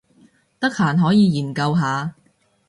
[0.59, 2.15] 得閒可以研究下